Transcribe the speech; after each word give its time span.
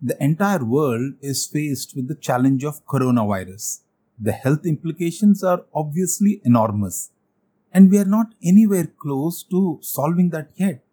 the 0.00 0.22
entire 0.22 0.64
world 0.64 1.14
is 1.20 1.46
faced 1.46 1.96
with 1.96 2.06
the 2.08 2.14
challenge 2.14 2.64
of 2.64 2.86
coronavirus. 2.86 3.80
The 4.20 4.32
health 4.32 4.64
implications 4.64 5.42
are 5.42 5.64
obviously 5.74 6.40
enormous, 6.44 7.10
and 7.72 7.90
we 7.90 7.98
are 7.98 8.04
not 8.04 8.34
anywhere 8.42 8.86
close 8.86 9.42
to 9.44 9.78
solving 9.82 10.30
that 10.30 10.50
yet. 10.54 10.84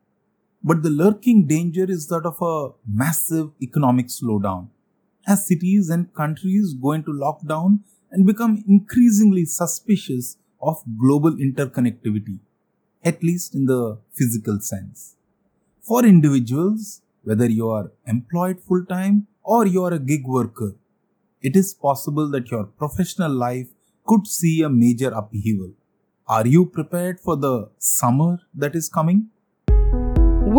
But 0.63 0.81
the 0.81 0.89
lurking 0.89 1.45
danger 1.45 1.85
is 1.87 2.07
that 2.07 2.25
of 2.25 2.41
a 2.41 2.73
massive 2.91 3.51
economic 3.61 4.07
slowdown. 4.07 4.69
As 5.27 5.45
cities 5.45 5.89
and 5.89 6.13
countries 6.13 6.73
go 6.73 6.93
into 6.93 7.11
lockdown 7.11 7.79
and 8.11 8.25
become 8.25 8.63
increasingly 8.67 9.45
suspicious 9.45 10.37
of 10.61 10.83
global 10.99 11.31
interconnectivity, 11.31 12.39
at 13.03 13.21
least 13.21 13.53
in 13.53 13.65
the 13.65 13.99
physical 14.13 14.59
sense. 14.59 15.15
For 15.81 16.03
individuals, 16.03 17.01
whether 17.25 17.49
you 17.49 17.67
are 17.67 17.91
employed 18.05 18.59
full 18.61 18.85
time 18.85 19.25
or 19.43 19.65
you 19.65 19.83
are 19.83 19.93
a 19.93 19.99
gig 19.99 20.27
worker, 20.27 20.75
it 21.41 21.55
is 21.55 21.73
possible 21.73 22.29
that 22.29 22.51
your 22.51 22.65
professional 22.65 23.31
life 23.31 23.67
could 24.05 24.27
see 24.27 24.61
a 24.61 24.69
major 24.69 25.09
upheaval. 25.09 25.71
Are 26.27 26.45
you 26.45 26.67
prepared 26.67 27.19
for 27.19 27.35
the 27.35 27.69
summer 27.79 28.37
that 28.53 28.75
is 28.75 28.89
coming? 28.89 29.29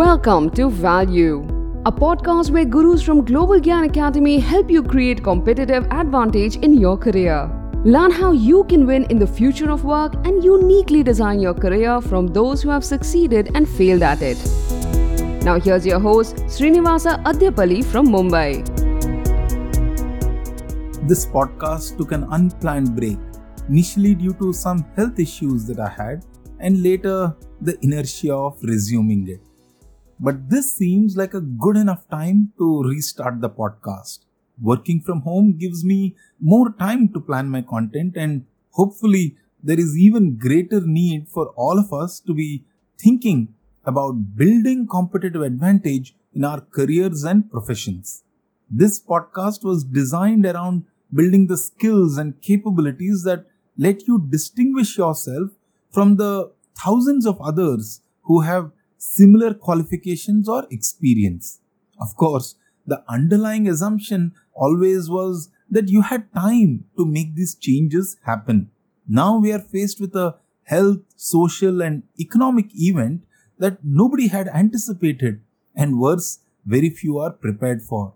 Welcome 0.02 0.50
to 0.56 0.68
Value, 0.68 1.42
a 1.86 1.92
podcast 1.92 2.50
where 2.50 2.64
gurus 2.64 3.00
from 3.00 3.24
Global 3.24 3.60
Gyan 3.60 3.88
Academy 3.88 4.40
help 4.40 4.68
you 4.68 4.82
create 4.82 5.22
competitive 5.22 5.86
advantage 5.92 6.56
in 6.56 6.74
your 6.74 6.96
career. 6.96 7.48
Learn 7.84 8.10
how 8.10 8.32
you 8.32 8.64
can 8.64 8.86
win 8.86 9.04
in 9.04 9.20
the 9.20 9.26
future 9.28 9.70
of 9.70 9.84
work 9.84 10.14
and 10.26 10.42
uniquely 10.42 11.04
design 11.04 11.38
your 11.38 11.54
career 11.54 12.00
from 12.00 12.26
those 12.26 12.60
who 12.60 12.70
have 12.70 12.84
succeeded 12.84 13.52
and 13.54 13.68
failed 13.68 14.02
at 14.02 14.20
it. 14.20 14.75
Now, 15.46 15.60
here's 15.60 15.86
your 15.86 16.00
host, 16.00 16.38
Srinivasa 16.52 17.22
Adyapalli 17.22 17.84
from 17.84 18.08
Mumbai. 18.08 18.66
This 21.06 21.24
podcast 21.24 21.96
took 21.96 22.10
an 22.10 22.24
unplanned 22.32 22.96
break, 22.96 23.16
initially 23.68 24.16
due 24.16 24.34
to 24.40 24.52
some 24.52 24.84
health 24.96 25.20
issues 25.20 25.64
that 25.66 25.78
I 25.78 25.88
had, 25.88 26.24
and 26.58 26.82
later 26.82 27.36
the 27.60 27.78
inertia 27.82 28.34
of 28.34 28.58
resuming 28.64 29.28
it. 29.28 29.40
But 30.18 30.50
this 30.50 30.72
seems 30.72 31.16
like 31.16 31.34
a 31.34 31.40
good 31.40 31.76
enough 31.76 32.08
time 32.08 32.52
to 32.58 32.82
restart 32.82 33.40
the 33.40 33.48
podcast. 33.48 34.24
Working 34.60 35.00
from 35.00 35.20
home 35.20 35.56
gives 35.56 35.84
me 35.84 36.16
more 36.40 36.72
time 36.72 37.08
to 37.12 37.20
plan 37.20 37.48
my 37.48 37.62
content, 37.62 38.16
and 38.16 38.46
hopefully, 38.72 39.36
there 39.62 39.78
is 39.78 39.96
even 39.96 40.38
greater 40.38 40.80
need 40.80 41.28
for 41.28 41.50
all 41.50 41.78
of 41.78 41.92
us 41.92 42.18
to 42.18 42.34
be 42.34 42.64
thinking 42.98 43.54
about 43.86 44.36
building 44.36 44.86
competitive 44.86 45.42
advantage 45.42 46.14
in 46.34 46.44
our 46.44 46.60
careers 46.60 47.24
and 47.24 47.50
professions. 47.50 48.22
This 48.70 49.00
podcast 49.00 49.64
was 49.64 49.84
designed 49.84 50.44
around 50.44 50.84
building 51.14 51.46
the 51.46 51.56
skills 51.56 52.18
and 52.18 52.40
capabilities 52.42 53.22
that 53.24 53.46
let 53.78 54.08
you 54.08 54.26
distinguish 54.28 54.98
yourself 54.98 55.50
from 55.90 56.16
the 56.16 56.52
thousands 56.76 57.26
of 57.26 57.40
others 57.40 58.00
who 58.22 58.40
have 58.40 58.72
similar 58.98 59.54
qualifications 59.54 60.48
or 60.48 60.66
experience. 60.70 61.60
Of 62.00 62.16
course, 62.16 62.56
the 62.86 63.04
underlying 63.08 63.68
assumption 63.68 64.32
always 64.54 65.08
was 65.08 65.50
that 65.70 65.88
you 65.88 66.02
had 66.02 66.32
time 66.34 66.84
to 66.96 67.06
make 67.06 67.34
these 67.34 67.54
changes 67.54 68.16
happen. 68.24 68.70
Now 69.08 69.38
we 69.38 69.52
are 69.52 69.60
faced 69.60 70.00
with 70.00 70.14
a 70.16 70.36
health, 70.64 71.00
social, 71.16 71.82
and 71.82 72.02
economic 72.18 72.66
event 72.74 73.22
that 73.58 73.78
nobody 73.82 74.28
had 74.28 74.48
anticipated, 74.48 75.40
and 75.74 75.98
worse, 75.98 76.40
very 76.64 76.90
few 76.90 77.18
are 77.18 77.30
prepared 77.30 77.82
for. 77.82 78.14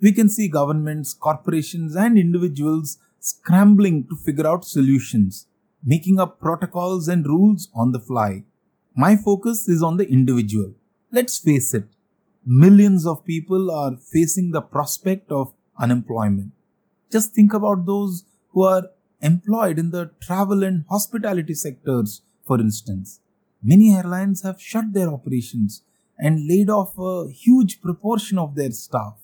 We 0.00 0.12
can 0.12 0.28
see 0.28 0.48
governments, 0.48 1.14
corporations, 1.14 1.96
and 1.96 2.18
individuals 2.18 2.98
scrambling 3.20 4.06
to 4.08 4.16
figure 4.16 4.46
out 4.46 4.64
solutions, 4.64 5.46
making 5.82 6.20
up 6.20 6.38
protocols 6.40 7.08
and 7.08 7.26
rules 7.26 7.68
on 7.74 7.92
the 7.92 8.00
fly. 8.00 8.44
My 8.94 9.16
focus 9.16 9.68
is 9.68 9.82
on 9.82 9.96
the 9.96 10.08
individual. 10.08 10.74
Let's 11.10 11.38
face 11.38 11.74
it, 11.74 11.84
millions 12.44 13.06
of 13.06 13.24
people 13.24 13.70
are 13.70 13.96
facing 13.96 14.52
the 14.52 14.60
prospect 14.60 15.32
of 15.32 15.52
unemployment. 15.78 16.52
Just 17.10 17.34
think 17.34 17.52
about 17.52 17.86
those 17.86 18.24
who 18.50 18.64
are 18.64 18.90
employed 19.20 19.78
in 19.78 19.90
the 19.90 20.10
travel 20.20 20.62
and 20.62 20.84
hospitality 20.88 21.54
sectors, 21.54 22.22
for 22.46 22.60
instance. 22.60 23.20
Many 23.68 23.92
airlines 23.96 24.42
have 24.42 24.62
shut 24.62 24.92
their 24.92 25.08
operations 25.08 25.82
and 26.16 26.46
laid 26.46 26.70
off 26.70 26.96
a 26.96 27.28
huge 27.32 27.80
proportion 27.80 28.38
of 28.38 28.54
their 28.54 28.70
staff. 28.70 29.14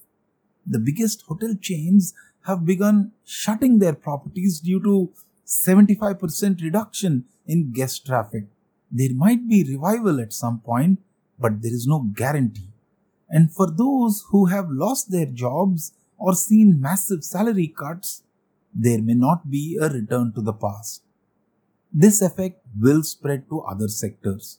The 0.66 0.80
biggest 0.80 1.22
hotel 1.28 1.54
chains 1.60 2.12
have 2.46 2.66
begun 2.66 3.12
shutting 3.24 3.78
their 3.78 3.94
properties 3.94 4.58
due 4.58 4.82
to 4.82 5.12
75% 5.46 6.60
reduction 6.60 7.26
in 7.46 7.70
guest 7.70 8.04
traffic. 8.04 8.46
There 8.90 9.14
might 9.14 9.48
be 9.48 9.62
revival 9.62 10.20
at 10.20 10.32
some 10.32 10.58
point, 10.58 10.98
but 11.38 11.62
there 11.62 11.72
is 11.72 11.86
no 11.86 12.00
guarantee. 12.00 12.72
And 13.30 13.54
for 13.54 13.70
those 13.70 14.24
who 14.30 14.46
have 14.46 14.66
lost 14.68 15.12
their 15.12 15.26
jobs 15.26 15.92
or 16.18 16.34
seen 16.34 16.80
massive 16.80 17.22
salary 17.22 17.68
cuts, 17.68 18.24
there 18.74 19.02
may 19.02 19.14
not 19.14 19.48
be 19.52 19.78
a 19.80 19.88
return 19.88 20.32
to 20.34 20.42
the 20.42 20.52
past. 20.52 21.04
This 21.92 22.22
effect 22.22 22.64
will 22.80 23.02
spread 23.02 23.48
to 23.50 23.60
other 23.60 23.88
sectors. 23.88 24.58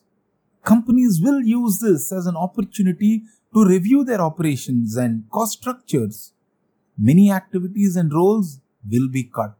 Companies 0.62 1.20
will 1.20 1.42
use 1.42 1.80
this 1.80 2.12
as 2.12 2.26
an 2.26 2.36
opportunity 2.36 3.24
to 3.52 3.64
review 3.66 4.04
their 4.04 4.20
operations 4.20 4.96
and 4.96 5.28
cost 5.30 5.58
structures. 5.58 6.32
Many 6.96 7.30
activities 7.30 7.96
and 7.96 8.12
roles 8.12 8.60
will 8.88 9.08
be 9.08 9.24
cut. 9.24 9.56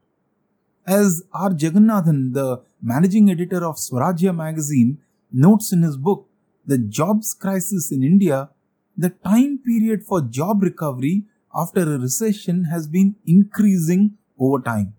As 0.87 1.25
R. 1.33 1.51
Jagannathan, 1.51 2.35
the 2.35 2.63
managing 2.83 3.31
editor 3.31 3.65
of 3.65 3.77
Swarajya 3.77 4.35
magazine, 4.35 4.99
notes 5.33 5.73
in 5.73 5.83
his 5.83 5.97
book, 5.97 6.29
The 6.67 6.79
Jobs 6.79 7.35
Crisis 7.35 7.91
in 7.91 8.03
India, 8.03 8.51
the 8.97 9.11
time 9.11 9.59
period 9.59 10.05
for 10.05 10.21
job 10.21 10.63
recovery 10.63 11.25
after 11.55 11.83
a 11.83 11.99
recession 11.99 12.65
has 12.65 12.87
been 12.87 13.17
increasing 13.27 14.17
over 14.39 14.63
time. 14.63 14.95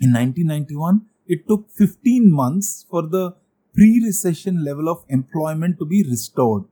In 0.00 0.12
1991, 0.12 1.06
it 1.34 1.46
took 1.46 1.70
15 1.70 2.28
months 2.28 2.84
for 2.90 3.02
the 3.06 3.36
pre 3.72 4.02
recession 4.04 4.64
level 4.64 4.88
of 4.88 5.04
employment 5.08 5.78
to 5.78 5.84
be 5.84 6.02
restored. 6.02 6.64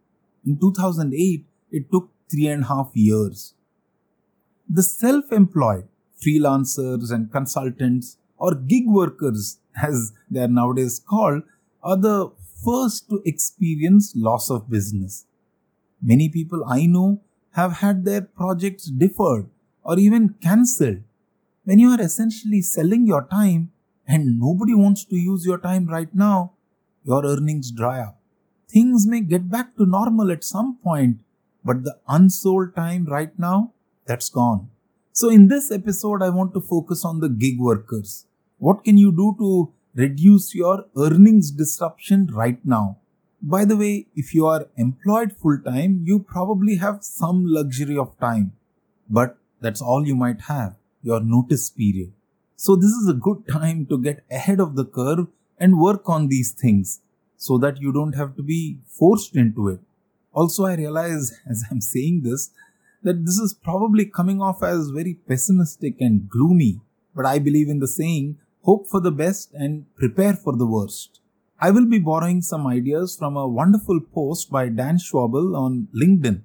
In 0.45 0.59
2008, 0.59 1.45
it 1.71 1.93
took 1.93 2.11
three 2.29 2.49
and 2.49 2.65
a 2.65 2.67
half 2.67 2.91
years. 2.95 3.55
The 4.69 4.83
self 4.83 5.31
employed, 5.31 5.87
freelancers 6.21 7.13
and 7.13 7.31
consultants, 7.31 8.19
or 8.37 8.55
gig 8.57 8.89
workers, 8.89 9.61
as 9.83 10.13
they 10.29 10.41
are 10.41 10.49
nowadays 10.49 11.01
called, 11.09 11.45
are 11.83 11.97
the 11.97 12.33
first 12.65 13.09
to 13.11 13.23
experience 13.25 14.13
loss 14.17 14.51
of 14.51 14.69
business. 14.69 15.25
Many 16.03 16.29
people 16.29 16.65
I 16.67 16.87
know 16.87 17.21
have 17.53 17.75
had 17.75 18.05
their 18.05 18.23
projects 18.23 18.87
deferred 18.87 19.49
or 19.85 19.99
even 20.01 20.35
cancelled. 20.43 21.03
When 21.65 21.79
you 21.79 21.91
are 21.91 22.01
essentially 22.01 22.63
selling 22.63 23.07
your 23.07 23.27
time, 23.31 23.71
and 24.09 24.41
nobody 24.41 24.75
wants 24.75 25.05
to 25.05 25.17
use 25.17 25.45
your 25.45 25.59
time 25.59 25.87
right 25.87 26.13
now, 26.15 26.53
your 27.05 27.25
earnings 27.27 27.71
dry 27.71 28.01
up. 28.01 28.19
Things 28.69 29.07
may 29.07 29.21
get 29.21 29.51
back 29.51 29.77
to 29.77 29.87
normal 29.87 30.33
at 30.33 30.43
some 30.43 30.79
point, 30.83 31.19
but 31.65 31.85
the 31.85 31.99
unsold 32.09 32.75
time 32.75 33.05
right 33.05 33.39
now, 33.39 33.73
that's 34.07 34.31
gone. 34.31 34.71
So, 35.13 35.29
in 35.29 35.49
this 35.49 35.71
episode, 35.71 36.23
I 36.23 36.31
want 36.31 36.55
to 36.55 36.61
focus 36.61 37.05
on 37.05 37.21
the 37.21 37.29
gig 37.29 37.61
workers. 37.61 38.27
What 38.59 38.85
can 38.85 38.97
you 38.97 39.13
do 39.13 39.37
to 39.39 39.73
reduce 39.95 40.55
your 40.55 40.87
earnings 40.97 41.51
disruption 41.51 42.27
right 42.33 42.65
now? 42.65 42.99
By 43.43 43.65
the 43.65 43.77
way, 43.77 44.07
if 44.17 44.35
you 44.35 44.47
are 44.47 44.67
employed 44.77 45.33
full 45.33 45.59
time, 45.59 46.03
you 46.05 46.19
probably 46.19 46.77
have 46.77 47.05
some 47.05 47.45
luxury 47.47 47.97
of 47.97 48.19
time, 48.19 48.53
but 49.09 49.37
that's 49.61 49.83
all 49.83 50.07
you 50.07 50.17
might 50.17 50.43
have 50.43 50.77
your 51.03 51.21
notice 51.21 51.71
period. 51.71 52.13
So, 52.61 52.75
this 52.75 52.91
is 52.91 53.09
a 53.09 53.15
good 53.27 53.47
time 53.47 53.87
to 53.87 53.97
get 53.97 54.25
ahead 54.33 54.59
of 54.59 54.75
the 54.75 54.85
curve 54.85 55.29
and 55.59 55.79
work 55.79 56.09
on 56.09 56.27
these 56.27 56.51
things 56.51 57.01
so 57.37 57.57
that 57.59 57.81
you 57.81 57.93
don't 57.93 58.17
have 58.17 58.35
to 58.35 58.43
be 58.43 58.79
forced 58.89 59.37
into 59.37 59.69
it. 59.69 59.79
Also, 60.33 60.65
I 60.65 60.75
realize 60.75 61.39
as 61.49 61.63
I'm 61.71 61.81
saying 61.81 62.23
this 62.23 62.51
that 63.05 63.25
this 63.25 63.39
is 63.39 63.55
probably 63.55 64.05
coming 64.05 64.43
off 64.43 64.61
as 64.65 64.91
very 64.91 65.15
pessimistic 65.15 66.01
and 66.01 66.29
gloomy, 66.29 66.81
but 67.15 67.25
I 67.25 67.39
believe 67.39 67.69
in 67.69 67.79
the 67.79 67.87
saying 67.87 68.39
hope 68.65 68.89
for 68.89 69.01
the 69.01 69.13
best 69.13 69.55
and 69.55 69.87
prepare 69.95 70.35
for 70.35 70.57
the 70.57 70.67
worst. 70.67 71.21
I 71.61 71.71
will 71.71 71.87
be 71.87 72.01
borrowing 72.01 72.43
some 72.43 72.67
ideas 72.67 73.17
from 73.17 73.37
a 73.37 73.47
wonderful 73.47 74.01
post 74.01 74.51
by 74.51 74.69
Dan 74.69 74.99
Schawbel 74.99 75.57
on 75.57 75.87
LinkedIn 75.95 76.43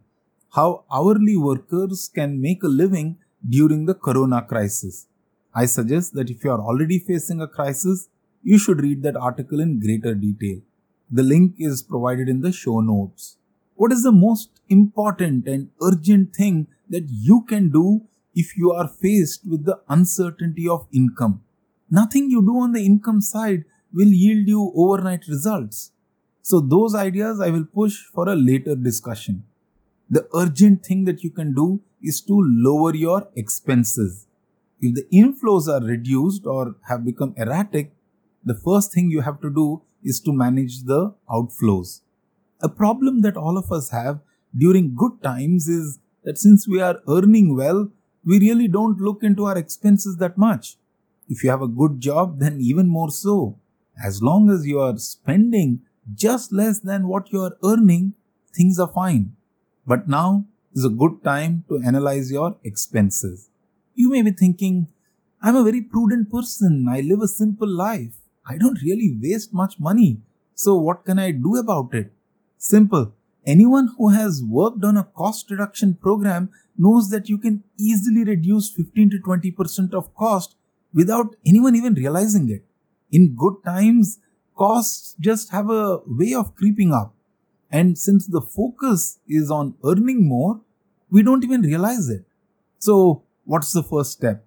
how 0.58 0.84
hourly 0.92 1.36
workers 1.36 2.08
can 2.14 2.40
make 2.40 2.62
a 2.62 2.68
living 2.68 3.18
during 3.50 3.88
the 3.88 3.96
corona 3.96 4.40
crisis. 4.44 5.08
I 5.56 5.66
suggest 5.66 6.14
that 6.16 6.30
if 6.30 6.44
you 6.44 6.52
are 6.52 6.60
already 6.60 6.98
facing 7.00 7.42
a 7.42 7.48
crisis, 7.48 8.10
you 8.42 8.58
should 8.58 8.82
read 8.82 9.04
that 9.04 9.16
article 9.16 9.60
in 9.60 9.80
greater 9.80 10.16
detail. 10.16 10.62
The 11.12 11.24
link 11.24 11.56
is 11.60 11.84
provided 11.84 12.28
in 12.28 12.42
the 12.42 12.52
show 12.52 12.80
notes. 12.80 13.38
What 13.76 13.92
is 13.92 14.04
the 14.04 14.12
most 14.12 14.62
important 14.70 15.48
and 15.48 15.70
urgent 15.82 16.36
thing 16.36 16.68
that 16.90 17.06
you 17.08 17.42
can 17.42 17.70
do 17.70 18.02
if 18.34 18.58
you 18.58 18.72
are 18.72 18.88
faced 18.88 19.48
with 19.48 19.66
the 19.66 19.80
uncertainty 19.90 20.68
of 20.68 20.88
income? 20.92 21.42
Nothing 21.90 22.32
you 22.32 22.42
do 22.42 22.58
on 22.60 22.72
the 22.72 22.84
income 22.86 23.22
side 23.22 23.66
will 23.94 24.08
yield 24.08 24.48
you 24.48 24.72
overnight 24.76 25.28
results. 25.28 25.92
So, 26.42 26.60
those 26.60 26.96
ideas 26.96 27.40
I 27.40 27.52
will 27.52 27.66
push 27.66 28.04
for 28.04 28.28
a 28.28 28.36
later 28.36 28.76
discussion. 28.76 29.44
The 30.10 30.28
urgent 30.36 30.84
thing 30.86 31.06
that 31.06 31.24
you 31.24 31.30
can 31.30 31.54
do 31.54 31.82
is 32.02 32.22
to 32.22 32.34
lower 32.34 32.96
your 32.96 33.30
expenses. 33.36 34.28
If 34.86 34.96
the 34.96 35.08
inflows 35.18 35.70
are 35.74 35.82
reduced 35.82 36.46
or 36.46 36.76
have 36.90 37.06
become 37.06 37.34
erratic, 37.38 37.94
the 38.44 38.54
first 38.54 38.92
thing 38.92 39.10
you 39.10 39.22
have 39.22 39.40
to 39.40 39.50
do 39.50 39.82
is 40.04 40.20
to 40.22 40.34
manage 40.34 40.84
the 40.84 41.16
outflows. 41.30 42.02
A 42.62 42.68
problem 42.68 43.22
that 43.22 43.38
all 43.38 43.58
of 43.58 43.72
us 43.72 43.92
have 43.92 44.20
during 44.54 44.94
good 44.94 45.24
times 45.24 45.70
is 45.70 46.00
that 46.26 46.38
since 46.38 46.68
we 46.68 46.82
are 46.82 47.00
earning 47.08 47.56
well, 47.56 47.92
we 48.26 48.40
really 48.40 48.68
don't 48.68 49.00
look 49.00 49.24
into 49.24 49.46
our 49.46 49.58
expenses 49.58 50.18
that 50.18 50.38
much. 50.38 50.76
If 51.30 51.46
you 51.46 51.50
have 51.50 51.62
a 51.62 51.76
good 51.82 52.02
job, 52.02 52.40
then 52.40 52.60
even 52.60 52.90
more 52.90 53.10
so. 53.10 53.58
As 54.04 54.22
long 54.22 54.50
as 54.50 54.68
you 54.68 54.82
are 54.82 54.98
spending 54.98 55.80
just 56.14 56.52
less 56.52 56.80
than 56.80 57.08
what 57.08 57.32
you 57.32 57.40
are 57.40 57.56
earning, 57.64 58.16
things 58.54 58.78
are 58.80 58.92
fine. 58.94 59.38
But 59.88 60.10
now 60.10 60.44
is 60.76 60.84
a 60.84 60.90
good 60.90 61.24
time 61.24 61.64
to 61.70 61.82
analyze 61.86 62.34
your 62.34 62.58
expenses. 62.66 63.50
You 63.96 64.10
may 64.10 64.22
be 64.22 64.32
thinking, 64.32 64.88
I'm 65.42 65.56
a 65.56 65.64
very 65.64 65.82
prudent 65.82 66.32
person. 66.32 66.88
I 66.90 67.02
live 67.02 67.22
a 67.22 67.28
simple 67.28 67.68
life. 67.68 68.16
I 68.46 68.58
don't 68.58 68.82
really 68.82 69.18
waste 69.22 69.54
much 69.54 69.80
money. 69.80 70.22
So 70.56 70.76
what 70.78 71.06
can 71.06 71.20
I 71.20 71.32
do 71.32 71.58
about 71.58 71.94
it? 71.94 72.12
Simple. 72.58 73.14
Anyone 73.46 73.90
who 73.98 74.10
has 74.10 74.42
worked 74.44 74.84
on 74.84 74.98
a 74.98 75.04
cost 75.04 75.52
reduction 75.52 75.96
program 75.96 76.50
knows 76.78 77.10
that 77.10 77.30
you 77.30 77.38
can 77.38 77.64
easily 77.78 78.24
reduce 78.24 78.70
15 78.70 79.10
to 79.12 79.18
20% 79.18 79.94
of 79.94 80.16
cost 80.16 80.56
without 80.94 81.36
anyone 81.46 81.76
even 81.76 81.94
realizing 81.94 82.50
it. 82.50 82.64
In 83.12 83.36
good 83.36 83.56
times, 83.66 84.20
costs 84.56 85.16
just 85.20 85.52
have 85.52 85.70
a 85.70 86.00
way 86.08 86.34
of 86.34 86.56
creeping 86.56 86.94
up. 86.94 87.14
And 87.70 87.98
since 87.98 88.28
the 88.28 88.42
focus 88.42 89.20
is 89.28 89.52
on 89.52 89.76
earning 89.84 90.28
more, 90.28 90.62
we 91.10 91.22
don't 91.22 91.44
even 91.44 91.62
realize 91.62 92.10
it. 92.10 92.26
So, 92.80 93.24
what's 93.46 93.72
the 93.72 93.84
first 93.84 94.12
step? 94.12 94.46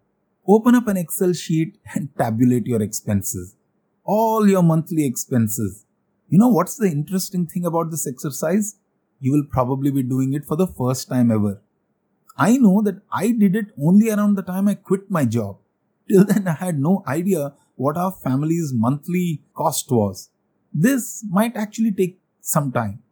Open 0.49 0.75
up 0.75 0.89
an 0.89 0.97
Excel 0.97 1.33
sheet 1.33 1.79
and 1.95 2.09
tabulate 2.19 2.67
your 2.67 2.83
expenses. 2.83 3.57
All 4.05 4.49
your 4.49 4.63
monthly 4.63 5.05
expenses. 5.05 5.85
You 6.29 6.39
know 6.39 6.49
what's 6.49 6.77
the 6.77 6.89
interesting 6.89 7.47
thing 7.47 7.65
about 7.65 7.91
this 7.91 8.07
exercise? 8.07 8.77
You 9.21 9.33
will 9.33 9.47
probably 9.51 9.91
be 9.91 10.03
doing 10.03 10.35
it 10.35 10.45
for 10.45 10.57
the 10.57 10.67
first 10.67 11.09
time 11.09 11.31
ever. 11.31 11.61
I 12.37 12.59
know 12.59 12.83
that 12.83 13.01
I 13.11 13.33
did 13.33 13.57
it 13.57 13.67
only 13.83 14.11
around 14.11 14.35
the 14.35 14.43
time 14.43 14.69
I 14.69 14.75
quit 14.75 15.11
my 15.11 15.25
job. 15.25 15.59
Till 16.09 16.25
then, 16.25 16.47
I 16.47 16.53
had 16.53 16.79
no 16.79 17.03
idea 17.07 17.55
what 17.77 17.97
our 17.97 18.13
family's 18.13 18.73
monthly 18.75 19.43
cost 19.55 19.91
was. 19.91 20.31
This 20.73 21.25
might 21.29 21.57
actually 21.57 21.93
take 21.93 22.19
some 22.41 22.71
time. 22.73 23.03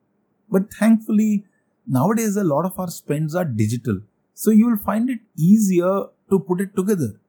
But 0.51 0.73
thankfully, 0.73 1.45
nowadays 1.87 2.37
a 2.37 2.45
lot 2.45 2.65
of 2.65 2.79
our 2.79 2.91
spends 2.91 3.35
are 3.35 3.45
digital. 3.45 4.03
So 4.35 4.51
you 4.51 4.67
will 4.67 4.77
find 4.77 5.09
it 5.09 5.21
easier 5.39 6.07
to 6.31 6.39
put 6.39 6.61
it 6.61 6.75
together. 6.77 7.21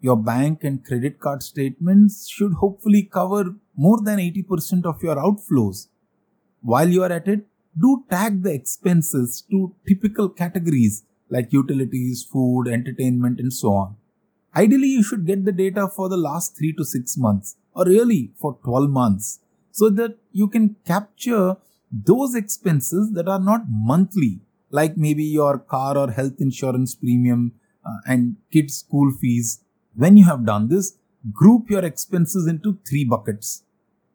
Your 0.00 0.16
bank 0.16 0.62
and 0.62 0.84
credit 0.84 1.18
card 1.18 1.42
statements 1.42 2.28
should 2.28 2.52
hopefully 2.54 3.02
cover 3.02 3.54
more 3.74 4.00
than 4.02 4.18
80% 4.18 4.84
of 4.84 5.02
your 5.02 5.16
outflows. 5.16 5.88
While 6.60 6.88
you 6.88 7.02
are 7.02 7.12
at 7.12 7.26
it, 7.26 7.46
do 7.80 8.04
tag 8.10 8.42
the 8.42 8.52
expenses 8.52 9.42
to 9.50 9.74
typical 9.88 10.28
categories 10.28 11.04
like 11.30 11.52
utilities, 11.52 12.22
food, 12.22 12.68
entertainment, 12.68 13.40
and 13.40 13.52
so 13.52 13.72
on. 13.72 13.96
Ideally, 14.54 14.88
you 14.88 15.02
should 15.02 15.26
get 15.26 15.44
the 15.44 15.52
data 15.52 15.88
for 15.88 16.08
the 16.08 16.16
last 16.16 16.56
3 16.56 16.74
to 16.74 16.84
6 16.84 17.16
months 17.16 17.56
or 17.72 17.86
really 17.86 18.32
for 18.36 18.58
12 18.62 18.90
months 18.90 19.40
so 19.72 19.90
that 19.90 20.16
you 20.30 20.46
can 20.46 20.76
capture 20.86 21.56
those 21.90 22.34
expenses 22.34 23.12
that 23.14 23.28
are 23.28 23.40
not 23.40 23.62
monthly, 23.68 24.40
like 24.70 24.96
maybe 24.96 25.24
your 25.24 25.58
car 25.58 25.96
or 25.96 26.10
health 26.10 26.40
insurance 26.40 26.94
premium 26.94 27.52
uh, 27.84 27.98
and 28.06 28.36
kids' 28.52 28.78
school 28.78 29.12
fees. 29.12 29.60
When 29.94 30.16
you 30.16 30.24
have 30.24 30.46
done 30.46 30.68
this, 30.68 30.96
group 31.32 31.70
your 31.70 31.84
expenses 31.84 32.46
into 32.46 32.78
three 32.88 33.04
buckets. 33.04 33.62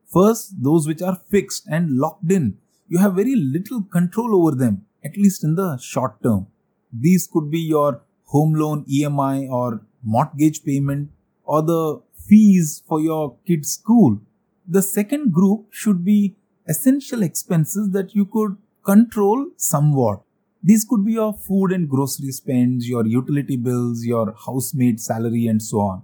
First, 0.07 0.63
those 0.63 0.87
which 0.87 1.01
are 1.01 1.21
fixed 1.29 1.67
and 1.69 1.97
locked 1.97 2.31
in. 2.31 2.57
You 2.87 2.97
have 2.97 3.13
very 3.13 3.35
little 3.35 3.83
control 3.83 4.35
over 4.35 4.55
them, 4.55 4.85
at 5.03 5.15
least 5.15 5.43
in 5.43 5.55
the 5.55 5.77
short 5.77 6.21
term. 6.23 6.47
These 6.91 7.27
could 7.27 7.51
be 7.51 7.59
your 7.59 8.01
home 8.25 8.53
loan 8.53 8.85
EMI 8.85 9.49
or 9.49 9.81
mortgage 10.03 10.63
payment 10.63 11.11
or 11.43 11.61
the 11.61 12.01
fees 12.27 12.83
for 12.87 12.99
your 12.99 13.37
kid's 13.45 13.71
school. 13.71 14.19
The 14.67 14.81
second 14.81 15.33
group 15.33 15.67
should 15.71 16.03
be 16.03 16.35
essential 16.67 17.23
expenses 17.23 17.89
that 17.91 18.15
you 18.15 18.25
could 18.25 18.57
control 18.83 19.47
somewhat. 19.57 20.21
These 20.61 20.85
could 20.85 21.05
be 21.05 21.13
your 21.13 21.33
food 21.33 21.71
and 21.71 21.89
grocery 21.89 22.31
spends, 22.31 22.87
your 22.87 23.05
utility 23.05 23.55
bills, 23.55 24.05
your 24.05 24.35
housemaid 24.45 24.99
salary, 24.99 25.47
and 25.47 25.61
so 25.63 25.79
on. 25.79 26.03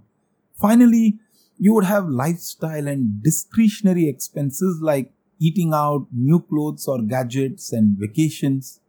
Finally, 0.54 1.18
you 1.58 1.74
would 1.74 1.84
have 1.84 2.08
lifestyle 2.08 2.88
and 2.88 3.22
discretionary 3.22 4.08
expenses 4.08 4.80
like 4.80 5.12
eating 5.38 5.72
out, 5.74 6.06
new 6.10 6.40
clothes 6.40 6.88
or 6.88 7.02
gadgets, 7.02 7.72
and 7.72 7.96
vacations. 7.98 8.80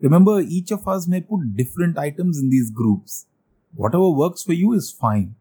Remember, 0.00 0.40
each 0.40 0.72
of 0.72 0.86
us 0.88 1.06
may 1.06 1.20
put 1.20 1.56
different 1.56 1.98
items 1.98 2.38
in 2.38 2.50
these 2.50 2.70
groups. 2.70 3.26
Whatever 3.74 4.10
works 4.10 4.42
for 4.42 4.52
you 4.52 4.72
is 4.72 4.90
fine. 4.90 5.36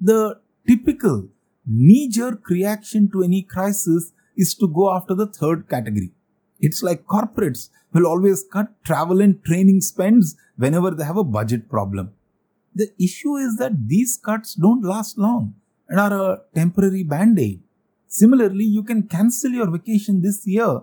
The 0.00 0.40
typical 0.66 1.28
knee 1.66 2.08
jerk 2.08 2.48
reaction 2.48 3.10
to 3.12 3.22
any 3.22 3.42
crisis 3.42 4.12
is 4.36 4.54
to 4.54 4.68
go 4.68 4.94
after 4.94 5.14
the 5.14 5.26
third 5.26 5.68
category. 5.68 6.12
It's 6.60 6.82
like 6.82 7.06
corporates 7.06 7.70
will 7.92 8.06
always 8.06 8.44
cut 8.52 8.68
travel 8.84 9.20
and 9.20 9.42
training 9.44 9.80
spends 9.80 10.36
whenever 10.56 10.90
they 10.90 11.04
have 11.04 11.16
a 11.16 11.24
budget 11.24 11.68
problem. 11.68 12.12
The 12.74 12.92
issue 12.98 13.36
is 13.36 13.56
that 13.56 13.88
these 13.88 14.16
cuts 14.16 14.54
don't 14.54 14.84
last 14.84 15.18
long 15.18 15.54
and 15.88 15.98
are 15.98 16.12
a 16.12 16.40
temporary 16.54 17.02
band 17.02 17.38
aid. 17.38 17.62
Similarly, 18.06 18.64
you 18.64 18.82
can 18.82 19.04
cancel 19.04 19.50
your 19.50 19.70
vacation 19.70 20.22
this 20.22 20.46
year. 20.46 20.82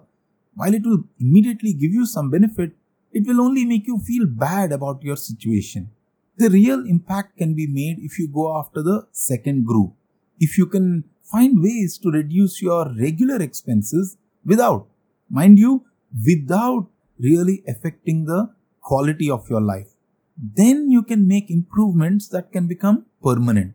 While 0.56 0.74
it 0.74 0.84
will 0.86 1.04
immediately 1.20 1.74
give 1.74 1.92
you 1.92 2.06
some 2.06 2.30
benefit, 2.30 2.72
it 3.12 3.26
will 3.26 3.42
only 3.42 3.66
make 3.66 3.88
you 3.88 3.98
feel 4.00 4.26
bad 4.26 4.72
about 4.72 5.04
your 5.04 5.18
situation. 5.18 5.90
The 6.38 6.50
real 6.50 6.86
impact 6.86 7.38
can 7.38 7.54
be 7.54 7.66
made 7.66 8.00
if 8.00 8.20
you 8.20 8.28
go 8.28 8.58
after 8.58 8.82
the 8.82 9.08
second 9.12 9.66
group. 9.66 9.94
If 10.40 10.58
you 10.58 10.66
can 10.66 11.06
find 11.24 11.62
ways 11.62 11.98
to 12.00 12.12
reduce 12.12 12.62
your 12.62 12.94
regular 13.00 13.38
expenses 13.38 14.18
without, 14.46 14.88
mind 15.40 15.60
you, 15.60 15.74
without 16.30 16.88
really 17.20 17.64
affecting 17.68 18.26
the 18.26 18.42
quality 18.82 19.30
of 19.30 19.50
your 19.50 19.62
life, 19.62 19.92
then 20.62 20.90
you 20.90 21.02
can 21.04 21.28
make 21.28 21.50
improvements 21.50 22.28
that 22.30 22.52
can 22.52 22.68
become 22.68 23.06
permanent. 23.24 23.74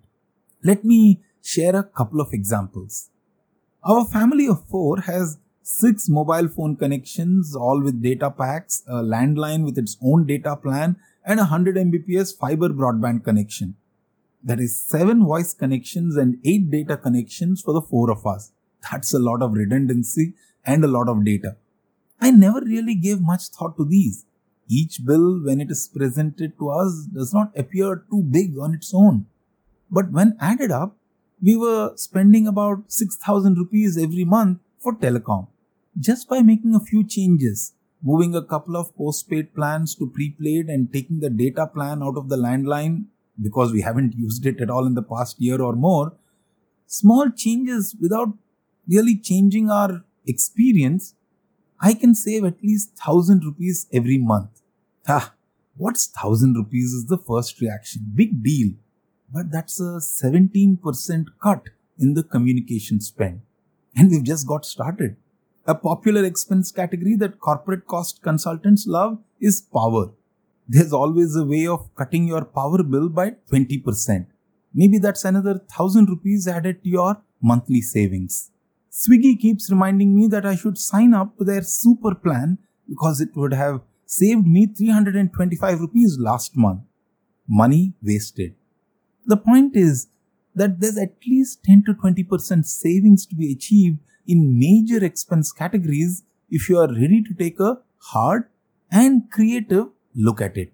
Let 0.62 0.84
me 0.84 1.20
share 1.42 1.76
a 1.76 1.82
couple 1.82 2.20
of 2.20 2.32
examples. 2.32 3.10
Our 3.82 4.04
family 4.04 4.46
of 4.46 4.66
four 4.68 5.00
has 5.02 5.38
six 5.62 6.08
mobile 6.08 6.48
phone 6.48 6.76
connections, 6.76 7.56
all 7.56 7.82
with 7.82 8.02
data 8.02 8.30
packs, 8.30 8.82
a 8.86 9.02
landline 9.14 9.64
with 9.64 9.78
its 9.78 9.96
own 10.02 10.26
data 10.26 10.56
plan, 10.56 10.96
and 11.24 11.40
a 11.40 11.44
100 11.44 11.76
Mbps 11.76 12.36
fiber 12.38 12.68
broadband 12.68 13.24
connection. 13.24 13.76
That 14.42 14.60
is 14.60 14.78
7 14.80 15.24
voice 15.24 15.54
connections 15.54 16.16
and 16.16 16.38
8 16.44 16.70
data 16.70 16.96
connections 16.96 17.62
for 17.62 17.72
the 17.72 17.82
4 17.82 18.10
of 18.10 18.26
us. 18.26 18.52
That's 18.90 19.14
a 19.14 19.18
lot 19.18 19.42
of 19.42 19.52
redundancy 19.52 20.34
and 20.64 20.84
a 20.84 20.88
lot 20.88 21.08
of 21.08 21.24
data. 21.24 21.56
I 22.20 22.30
never 22.30 22.60
really 22.60 22.94
gave 22.94 23.20
much 23.20 23.48
thought 23.48 23.76
to 23.76 23.84
these. 23.84 24.24
Each 24.68 25.04
bill, 25.04 25.42
when 25.44 25.60
it 25.60 25.70
is 25.70 25.88
presented 25.88 26.58
to 26.58 26.70
us, 26.70 27.06
does 27.12 27.34
not 27.34 27.56
appear 27.56 28.04
too 28.10 28.22
big 28.22 28.58
on 28.58 28.74
its 28.74 28.92
own. 28.94 29.26
But 29.90 30.12
when 30.12 30.36
added 30.40 30.70
up, 30.70 30.96
we 31.42 31.56
were 31.56 31.92
spending 31.96 32.46
about 32.46 32.84
6000 32.88 33.56
rupees 33.56 33.96
every 33.96 34.24
month 34.24 34.58
for 34.78 34.94
telecom 34.94 35.48
just 35.98 36.28
by 36.28 36.40
making 36.40 36.74
a 36.74 36.80
few 36.80 37.02
changes 37.04 37.72
moving 38.02 38.34
a 38.34 38.42
couple 38.42 38.76
of 38.76 38.94
postpaid 38.96 39.54
plans 39.54 39.94
to 39.94 40.06
prepaid 40.06 40.68
and 40.68 40.92
taking 40.92 41.20
the 41.20 41.30
data 41.30 41.66
plan 41.66 42.02
out 42.02 42.16
of 42.16 42.28
the 42.28 42.36
landline 42.36 43.04
because 43.40 43.72
we 43.72 43.82
haven't 43.82 44.14
used 44.16 44.46
it 44.46 44.60
at 44.60 44.70
all 44.70 44.86
in 44.86 44.94
the 44.94 45.02
past 45.02 45.40
year 45.40 45.60
or 45.60 45.74
more, 45.74 46.14
small 46.86 47.30
changes 47.30 47.94
without 48.00 48.28
really 48.88 49.16
changing 49.16 49.70
our 49.70 50.02
experience, 50.26 51.14
I 51.80 51.94
can 51.94 52.14
save 52.14 52.44
at 52.44 52.62
least 52.62 52.90
1000 53.04 53.44
rupees 53.44 53.86
every 53.92 54.18
month. 54.18 54.60
Ah, 55.08 55.34
what's 55.76 56.10
1000 56.14 56.54
rupees 56.54 56.92
is 56.92 57.06
the 57.06 57.18
first 57.18 57.60
reaction. 57.60 58.12
Big 58.14 58.42
deal. 58.42 58.74
But 59.32 59.50
that's 59.50 59.80
a 59.80 60.00
17% 60.00 61.26
cut 61.42 61.68
in 61.98 62.14
the 62.14 62.22
communication 62.22 63.00
spend. 63.00 63.40
And 63.96 64.10
we've 64.10 64.24
just 64.24 64.46
got 64.46 64.64
started. 64.64 65.16
A 65.66 65.74
popular 65.74 66.24
expense 66.24 66.72
category 66.72 67.16
that 67.16 67.38
corporate 67.38 67.86
cost 67.86 68.22
consultants 68.22 68.86
love 68.86 69.18
is 69.40 69.60
power. 69.60 70.10
There's 70.68 70.92
always 70.92 71.36
a 71.36 71.44
way 71.44 71.66
of 71.66 71.94
cutting 71.94 72.28
your 72.28 72.44
power 72.44 72.82
bill 72.82 73.08
by 73.08 73.36
20%. 73.50 74.26
Maybe 74.72 74.98
that's 74.98 75.24
another 75.24 75.54
1000 75.54 76.08
rupees 76.08 76.46
added 76.46 76.82
to 76.84 76.88
your 76.88 77.22
monthly 77.42 77.80
savings. 77.80 78.50
Swiggy 78.90 79.38
keeps 79.38 79.70
reminding 79.70 80.16
me 80.16 80.26
that 80.26 80.44
I 80.44 80.56
should 80.56 80.76
sign 80.76 81.14
up 81.14 81.38
to 81.38 81.44
their 81.44 81.62
super 81.62 82.14
plan 82.14 82.58
because 82.88 83.20
it 83.20 83.36
would 83.36 83.52
have 83.52 83.82
saved 84.04 84.46
me 84.46 84.66
325 84.66 85.80
rupees 85.80 86.18
last 86.18 86.56
month. 86.56 86.80
Money 87.46 87.92
wasted. 88.02 88.54
The 89.26 89.36
point 89.36 89.76
is 89.76 90.08
that 90.54 90.80
there's 90.80 90.98
at 90.98 91.14
least 91.26 91.62
10 91.64 91.84
to 91.84 91.94
20% 91.94 92.66
savings 92.66 93.26
to 93.26 93.36
be 93.36 93.52
achieved 93.52 93.98
in 94.26 94.58
major 94.58 95.04
expense 95.04 95.52
categories 95.52 96.24
if 96.50 96.68
you 96.68 96.78
are 96.78 96.88
ready 96.88 97.22
to 97.22 97.34
take 97.34 97.60
a 97.60 97.78
hard 98.12 98.48
and 98.90 99.30
creative 99.30 99.86
look 100.14 100.40
at 100.40 100.56
it. 100.56 100.72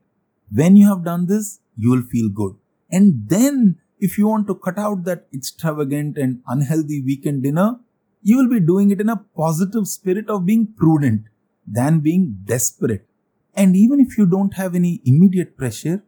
When 0.50 0.76
you 0.76 0.86
have 0.88 1.04
done 1.04 1.26
this, 1.26 1.60
you 1.76 1.90
will 1.90 2.02
feel 2.02 2.30
good. 2.30 2.54
And 2.90 3.28
then, 3.28 3.76
if 3.98 4.16
you 4.16 4.28
want 4.28 4.46
to 4.46 4.54
cut 4.54 4.78
out 4.78 5.04
that 5.04 5.26
extravagant 5.34 6.16
and 6.16 6.40
unhealthy 6.46 7.02
weekend 7.02 7.42
dinner, 7.42 7.80
you 8.28 8.36
will 8.36 8.48
be 8.48 8.58
doing 8.68 8.90
it 8.90 9.00
in 9.00 9.08
a 9.08 9.22
positive 9.40 9.86
spirit 9.86 10.28
of 10.28 10.44
being 10.44 10.66
prudent 10.78 11.26
than 11.78 12.00
being 12.00 12.24
desperate. 12.44 13.06
And 13.54 13.76
even 13.76 14.00
if 14.00 14.18
you 14.18 14.26
don't 14.26 14.54
have 14.54 14.74
any 14.74 15.00
immediate 15.04 15.56
pressure, 15.56 16.02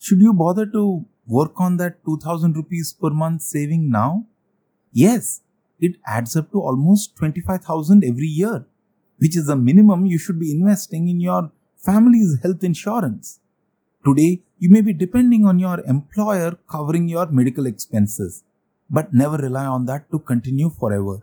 should 0.00 0.18
you 0.18 0.32
bother 0.32 0.66
to 0.66 1.06
work 1.24 1.60
on 1.60 1.76
that 1.76 2.04
2000 2.04 2.56
rupees 2.56 2.92
per 2.92 3.10
month 3.10 3.42
saving 3.42 3.88
now? 3.90 4.26
Yes, 4.92 5.42
it 5.78 5.94
adds 6.04 6.34
up 6.34 6.50
to 6.50 6.60
almost 6.60 7.14
25,000 7.16 8.02
every 8.02 8.26
year, 8.26 8.66
which 9.18 9.36
is 9.36 9.46
the 9.46 9.54
minimum 9.54 10.04
you 10.04 10.18
should 10.18 10.40
be 10.40 10.50
investing 10.50 11.08
in 11.08 11.20
your 11.20 11.52
family's 11.76 12.38
health 12.42 12.64
insurance. 12.64 13.38
Today, 14.04 14.42
you 14.58 14.68
may 14.68 14.80
be 14.80 14.92
depending 14.92 15.46
on 15.46 15.60
your 15.60 15.80
employer 15.86 16.58
covering 16.68 17.08
your 17.08 17.26
medical 17.26 17.66
expenses, 17.66 18.42
but 18.90 19.14
never 19.14 19.36
rely 19.36 19.64
on 19.64 19.86
that 19.86 20.10
to 20.10 20.18
continue 20.18 20.68
forever. 20.68 21.22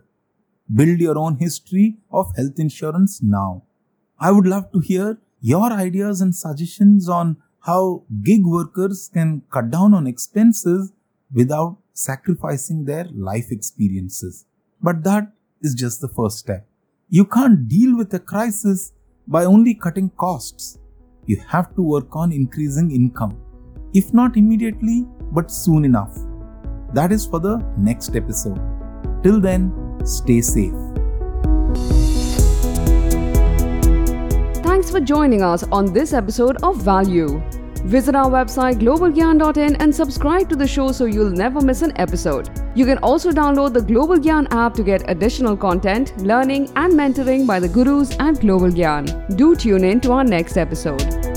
Build 0.74 1.00
your 1.00 1.18
own 1.18 1.38
history 1.38 1.98
of 2.12 2.32
health 2.36 2.58
insurance 2.58 3.20
now. 3.22 3.64
I 4.18 4.30
would 4.30 4.46
love 4.46 4.70
to 4.72 4.78
hear 4.80 5.18
your 5.40 5.72
ideas 5.72 6.20
and 6.20 6.34
suggestions 6.34 7.08
on 7.08 7.38
how 7.60 8.04
gig 8.22 8.44
workers 8.44 9.10
can 9.12 9.42
cut 9.50 9.70
down 9.70 9.94
on 9.94 10.06
expenses 10.06 10.92
without 11.32 11.78
sacrificing 11.92 12.84
their 12.84 13.06
life 13.12 13.50
experiences. 13.50 14.46
But 14.82 15.02
that 15.04 15.32
is 15.60 15.74
just 15.74 16.00
the 16.00 16.08
first 16.08 16.38
step. 16.38 16.66
You 17.08 17.24
can't 17.24 17.68
deal 17.68 17.96
with 17.96 18.14
a 18.14 18.18
crisis 18.18 18.92
by 19.26 19.44
only 19.44 19.74
cutting 19.74 20.10
costs. 20.10 20.78
You 21.26 21.42
have 21.48 21.74
to 21.74 21.82
work 21.82 22.14
on 22.14 22.32
increasing 22.32 22.90
income, 22.90 23.40
if 23.92 24.14
not 24.14 24.36
immediately, 24.36 25.06
but 25.32 25.50
soon 25.50 25.84
enough. 25.84 26.16
That 26.94 27.12
is 27.12 27.26
for 27.26 27.40
the 27.40 27.58
next 27.76 28.16
episode. 28.16 28.60
Till 29.22 29.40
then, 29.40 29.89
stay 30.04 30.40
safe. 30.40 30.72
Thanks 34.62 34.90
for 34.90 35.00
joining 35.00 35.42
us 35.42 35.62
on 35.70 35.92
this 35.92 36.12
episode 36.12 36.56
of 36.62 36.76
Value. 36.82 37.42
Visit 37.84 38.14
our 38.14 38.30
website 38.30 38.78
globalgyan.in 38.78 39.76
and 39.76 39.94
subscribe 39.94 40.48
to 40.50 40.56
the 40.56 40.66
show 40.66 40.92
so 40.92 41.06
you'll 41.06 41.30
never 41.30 41.60
miss 41.60 41.82
an 41.82 41.92
episode. 41.96 42.50
You 42.74 42.84
can 42.84 42.98
also 42.98 43.30
download 43.30 43.72
the 43.72 43.82
Global 43.82 44.16
Gyan 44.16 44.46
app 44.50 44.74
to 44.74 44.82
get 44.82 45.08
additional 45.08 45.56
content, 45.56 46.16
learning, 46.18 46.70
and 46.76 46.92
mentoring 46.92 47.46
by 47.46 47.58
the 47.58 47.68
gurus 47.68 48.14
at 48.20 48.40
Global 48.40 48.70
Gyan. 48.70 49.36
Do 49.36 49.56
tune 49.56 49.84
in 49.84 50.00
to 50.02 50.12
our 50.12 50.24
next 50.24 50.56
episode. 50.56 51.29